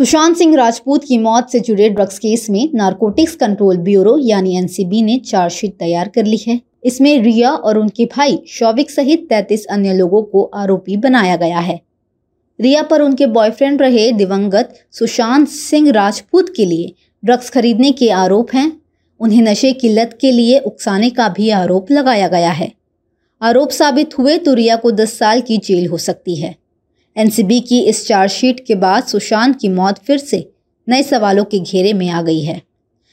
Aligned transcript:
सुशांत 0.00 0.36
सिंह 0.36 0.54
राजपूत 0.56 1.02
की 1.04 1.16
मौत 1.18 1.50
से 1.52 1.58
जुड़े 1.60 1.88
ड्रग्स 1.88 2.18
केस 2.18 2.48
में 2.50 2.70
नारकोटिक्स 2.74 3.34
कंट्रोल 3.36 3.76
ब्यूरो 3.78 4.16
यानी 4.18 4.56
एनसीबी 4.56 5.02
ने 5.02 5.18
चार्जशीट 5.18 5.72
तैयार 5.78 6.08
कर 6.08 6.24
ली 6.24 6.36
है। 6.46 6.58
इसमें 6.84 7.22
रिया 7.22 7.50
और 7.50 7.78
उनके 7.78 8.04
भाई 8.04 8.38
शौविक 8.48 8.90
सहित 8.90 9.26
33 9.28 9.66
अन्य 9.66 9.94
लोगों 9.94 10.22
को 10.22 10.42
आरोपी 10.54 10.96
बनाया 10.96 11.36
गया 11.36 11.58
है। 11.58 11.80
रिया 12.58 12.82
पर 12.82 13.02
उनके 13.02 13.26
बॉयफ्रेंड 13.26 13.82
रहे 13.82 14.10
दिवंगत 14.12 14.74
सुशांत 14.90 15.48
सिंह 15.48 15.90
राजपूत 15.90 16.52
के 16.56 16.66
लिए 16.66 16.92
ड्रग्स 17.24 17.50
खरीदने 17.50 17.92
के 17.92 18.10
आरोप 18.10 18.54
हैं। 18.54 18.72
उन्हें 19.20 19.42
नशे 19.42 19.72
की 19.72 19.88
लत 19.88 20.18
के 20.20 20.32
लिए 20.32 20.58
उकसाने 20.58 21.10
का 21.10 21.28
भी 21.28 21.50
आरोप 21.50 21.90
लगाया 21.90 22.28
गया 22.28 22.50
है। 22.52 22.72
आरोप 23.42 23.70
साबित 23.70 24.18
हुए 24.18 24.38
तो 24.38 24.54
रिया 24.54 24.76
को 24.76 24.90
10 24.92 25.18
साल 25.18 25.40
की 25.40 25.58
जेल 25.58 25.86
हो 25.86 25.98
सकती 25.98 26.36
है। 26.36 26.54
एनसीबी 27.16 27.60
की 27.60 27.80
इस 27.80 28.06
चार्जशीट 28.06 28.60
के 28.66 28.74
बाद 28.74 29.04
सुशांत 29.04 29.58
की 29.60 29.68
मौत 29.68 29.98
फिर 29.98 30.18
से 30.18 30.50
नए 30.88 31.02
सवालों 31.02 31.44
के 31.44 31.58
घेरे 31.58 31.92
में 31.92 32.08
आ 32.08 32.22
गई 32.22 32.40
है। 32.40 32.60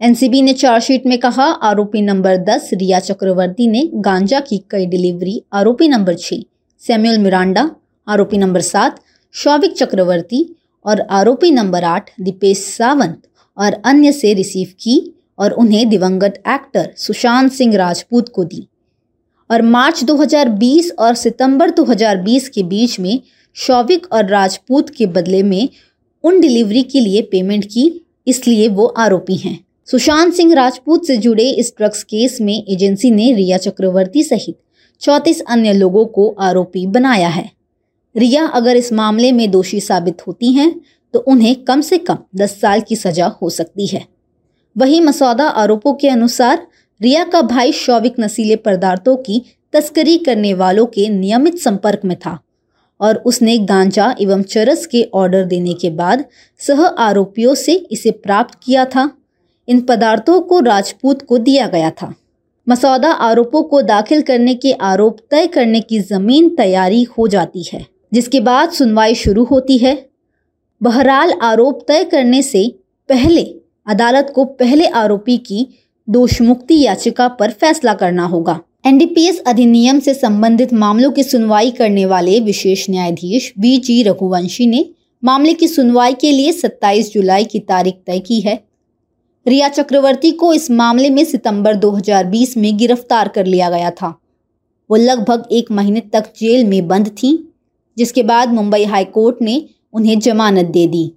एनसीबी 0.00 0.42
ने 0.42 0.52
चार्जशीट 0.52 1.06
में 1.06 1.18
कहा, 1.18 1.44
आरोपी 1.44 2.00
नंबर 2.00 2.36
10 2.36 2.70
रिया 2.72 2.98
चक्रवर्ती 3.00 3.68
ने 3.68 3.90
गांजा 3.94 4.40
की 4.40 4.58
कई 4.70 4.86
डिलीवरी, 4.86 5.42
आरोपी 5.52 5.88
नंबर 5.88 6.14
6 6.14 6.42
सैम्यूल 6.78 7.18
मिरांडा, 7.18 7.70
आरोपी 8.08 8.38
नंबर 8.38 8.60
सात 8.60 9.00
शौविक 9.34 9.72
चक्रवर्ती 9.72 10.56
और 10.86 11.00
आरोपी 11.00 11.50
नंबर 11.50 11.84
आठ 11.84 12.10
दीपेश 12.20 12.58
सावंत 12.58 13.22
और 13.58 13.72
अन्य 13.84 14.12
से 14.12 14.32
रिसीव 14.34 14.68
की 14.80 14.96
और 15.38 15.50
उन्हें 15.52 15.88
दिवंगत 15.88 16.42
एक्टर 16.48 16.90
सुशांत 16.96 17.52
सिंह 17.52 17.76
राजपूत 17.76 18.28
को 18.28 18.44
दी। 18.44 18.66
और 19.50 19.62
मार्च 19.62 20.04
2020 20.04 20.90
और 20.98 21.14
सितंबर 21.14 21.70
2020 21.70 22.48
के 22.48 22.62
बीच 22.62 23.00
में 23.00 23.20
शौविक 23.56 24.06
और 24.12 24.26
राजपूत 24.26 24.90
के 24.90 25.06
बदले 25.08 25.42
में 25.42 25.68
उन 26.24 26.40
डिलीवरी 26.40 26.82
के 26.82 27.00
लिए 27.00 27.22
पेमेंट 27.22 27.64
की, 27.64 28.00
इसलिए 28.26 28.68
वो 28.68 28.86
आरोपी 28.86 29.36
हैं। 29.36 29.58
सुशांत 29.88 30.32
सिंह 30.34 30.54
राजपूत 30.54 31.06
से 31.06 31.16
जुड़े 31.16 31.48
इस 31.50 31.72
ड्रग्स 31.78 32.02
केस 32.04 32.40
में 32.40 32.54
एजेंसी 32.54 33.10
ने 33.10 33.32
रिया 33.32 33.56
चक्रवर्ती 33.58 34.22
सहित 34.22 34.58
चौंतीस 35.02 35.40
अन्य 35.42 35.72
लोगों 35.72 36.04
को 36.06 36.28
आरोपी 36.40 36.86
बनाया 36.86 37.28
है। 37.28 37.50
रिया 38.14 38.46
अगर 38.46 38.76
इस 38.76 38.92
मामले 38.92 39.32
में 39.32 39.50
दोषी 39.50 39.80
साबित 39.80 40.26
होती 40.26 40.52
हैं 40.52 40.74
तो 41.14 41.18
उन्हें 41.18 41.54
कम 41.64 41.80
से 41.80 41.98
कम 41.98 42.18
10 42.36 42.60
साल 42.60 42.80
की 42.80 42.96
सजा 42.96 43.26
हो 43.42 43.50
सकती 43.50 43.86
है। 43.86 44.06
वही 44.76 45.00
मसौदा 45.00 45.48
आरोपों 45.48 45.94
के 45.94 46.08
अनुसार, 46.08 46.66
रिया 47.00 47.24
का 47.24 47.42
भाई 47.42 47.72
शौविक 47.72 48.20
नशीले 48.20 48.56
पदार्थों 48.58 49.16
की 49.16 49.42
तस्करी 49.72 50.16
करने 50.18 50.54
वालों 50.54 50.86
के 50.86 51.08
नियमित 51.08 51.58
संपर्क 51.58 52.00
में 52.04 52.16
था। 52.16 52.38
और 53.02 53.16
उसने 53.16 53.58
गांजा 53.58 54.14
एवं 54.20 54.42
चरस 54.42 54.86
के 54.86 55.02
ऑर्डर 55.14 55.44
देने 55.44 55.74
के 55.74 55.90
बाद 55.90 56.24
सह 56.60 56.82
आरोपियों 56.82 57.54
से 57.54 57.74
इसे 57.92 58.10
प्राप्त 58.10 58.58
किया 58.62 58.84
था। 58.84 59.10
इन 59.68 59.80
पदार्थों 59.80 60.40
को 60.40 60.60
राजपूत 60.60 61.22
को 61.22 61.38
दिया 61.38 61.66
गया 61.66 61.90
था। 61.92 62.14
मसौदा 62.66 63.10
आरोपों 63.10 63.62
को 63.62 63.82
दाखिल 63.82 64.22
करने 64.22 64.54
के 64.54 64.72
आरोप 64.72 65.18
तय 65.30 65.46
करने 65.46 65.80
की 65.80 65.98
ज़मीन 66.00 66.48
तैयारी 66.56 67.02
हो 67.18 67.28
जाती 67.28 67.62
है, 67.62 67.86
जिसके 68.14 68.40
बाद 68.40 68.70
सुनवाई 68.70 69.14
शुरू 69.14 69.44
होती 69.44 69.78
है। 69.78 69.96
बहरहाल 70.80 71.32
आरोप 71.42 71.84
तय 71.88 72.04
करने 72.04 72.42
से 72.42 72.68
पहले 73.08 73.42
अदालत 73.86 74.32
को 74.34 74.44
पहले 74.44 74.86
आरोपी 74.86 75.36
की 75.38 75.66
दोषमुक्ति 76.08 76.80
याचिका 76.80 77.28
पर 77.28 77.50
फैसला 77.50 77.94
करना 77.94 78.24
होगा। 78.24 78.60
एनडीपीएस 78.84 79.40
अधिनियम 79.40 80.00
से 80.00 80.14
संबंधित 80.14 80.72
मामलों 80.72 81.10
की 81.12 81.22
सुनवाई 81.22 81.70
करने 81.70 82.06
वाले 82.06 82.40
विशेष 82.40 82.90
न्यायाधीश 82.90 83.52
बी 83.58 83.78
जी 83.78 84.02
रघुवंशी 84.02 84.66
ने 84.66 84.90
मामले 85.24 85.54
की 85.54 85.68
सुनवाई 85.68 86.14
के 86.14 86.32
लिए 86.32 86.52
27 86.52 87.12
जुलाई 87.12 87.44
की 87.44 87.58
तारीख 87.58 87.94
तय 87.94 88.18
की 88.18 88.40
है। 88.40 88.64
रिया 89.48 89.68
चक्रवर्ती 89.68 90.30
को 90.30 90.54
इस 90.54 90.70
मामले 90.70 91.10
में 91.10 91.24
सितंबर 91.24 91.74
2020 91.74 92.56
में 92.56 92.76
गिरफ़्तार 92.76 93.28
कर 93.28 93.46
लिया 93.46 93.70
गया 93.70 93.90
था। 93.90 94.20
वो 94.90 94.96
लगभग 94.96 95.44
एक 95.52 95.70
महीने 95.70 96.00
तक 96.00 96.32
जेल 96.38 96.66
में 96.66 96.88
बंद 96.88 97.08
थी, 97.08 97.52
जिसके 97.98 98.22
बाद 98.22 98.52
मुंबई 98.52 98.84
हाईकोर्ट 98.84 99.36
ने 99.42 99.64
उन्हें 99.92 100.18
जमानत 100.18 100.66
दे 100.66 100.86
दी। 100.86 101.12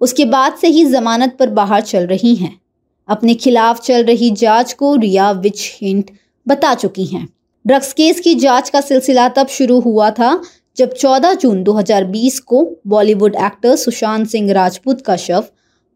उसके 0.00 0.24
बाद 0.24 0.54
से 0.54 0.68
ही 0.68 0.84
जमानत 0.84 1.36
पर 1.40 1.50
बाहर 1.50 1.80
चल 1.80 2.06
रही 2.06 2.34
हैं। 2.34 2.60
अपने 3.08 3.34
खिलाफ 3.34 3.80
चल 3.80 4.04
रही 4.04 4.30
जाँच 4.30 4.72
को 4.72 4.94
रिया 4.96 5.30
विच 5.30 5.78
हिंट 5.82 6.10
बता 6.48 6.74
चुकी 6.74 7.04
हैं। 7.04 7.28
ड्रग्स 7.66 7.92
केस 7.92 8.20
की 8.20 8.34
जाँच 8.34 8.70
का 8.70 8.80
सिलसिला 8.80 9.28
तब 9.28 9.46
शुरू 9.46 9.80
हुआ 9.80 10.10
था 10.10 10.40
जब 10.76 10.94
14 10.94 11.34
जून 11.34 11.62
2020 11.64 12.38
को 12.38 12.64
बॉलीवुड 12.86 13.34
एक्टर 13.34 13.76
सुशांत 13.76 14.26
सिंह 14.26 14.52
राजपूत 14.52 15.00
का 15.00 15.16
शव 15.16 15.44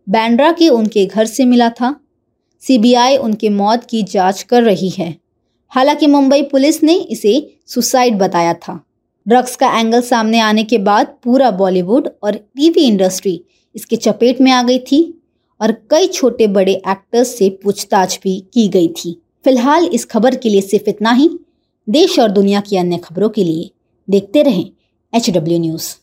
बैंड्रा 0.09 0.53
के 0.53 0.69
उनके 0.69 1.07
घर 1.07 1.27
से 1.27 1.45
मिला 1.45 1.69
था। 1.71 1.95
सीबीआई 2.61 3.17
उनके 3.17 3.49
मौत 3.49 3.85
की 3.85 4.03
जाँच 4.03 4.43
कर 4.43 4.63
रही 4.63 4.89
है। 4.89 5.15
हालाँकि 5.69 6.07
मुंबई 6.07 6.43
पुलिस 6.43 6.83
ने 6.83 6.95
इसे 6.95 7.59
सुसाइड 7.67 8.19
बताया 8.19 8.55
था। 8.55 8.85
ड्रग्स 9.27 9.57
का 9.57 9.79
एंगल 9.79 10.01
सामने 10.01 10.41
आने 10.41 10.65
के 10.65 10.79
बाद 10.79 11.17
पूरा 11.25 11.51
बॉलीवुड 11.51 12.09
और 12.23 12.35
टीवी 12.35 12.81
इंडस्ट्री 12.81 13.41
इसके 13.75 13.97
चपेट 13.97 14.41
में 14.41 14.53
आ 14.53 14.63
गई 14.63 14.79
थी 14.79 15.03
और 15.61 15.73
कई 15.91 16.07
छोटे 16.07 16.47
बड़े 16.47 16.73
एक्टर्स 16.73 17.37
से 17.39 17.49
पूछताछ 17.65 18.19
भी 18.25 18.41
की 18.55 18.69
गई 18.69 18.89
थी। 18.89 19.22
फ़िलहाल 19.45 19.85
इस 19.85 20.05
खबर 20.05 20.35
के 20.35 20.49
लिए 20.49 20.61
सिर्फ़ 20.61 20.89
इतना 20.91 21.13
ही। 21.13 21.29
देश 21.89 22.19
और 22.19 22.31
दुनिया 22.31 22.61
की 22.61 22.77
अन्य 22.77 22.99
खबरों 22.99 23.29
के 23.29 23.45
लिए 23.45 23.71
देखते 24.09 24.43
रहें 24.43 24.71
एच 25.13 25.31
डब्ल्यू 25.31 25.59
न्यूज़ 25.59 25.95